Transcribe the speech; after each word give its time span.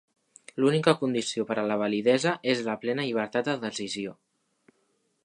L'única 0.63 0.93
condició 1.01 1.45
per 1.51 1.57
a 1.63 1.65
la 1.71 1.77
validesa 1.83 2.33
és 2.55 2.65
la 2.71 2.77
plena 2.87 3.07
llibertat 3.11 3.51
de 3.53 3.57
decisió. 3.69 4.15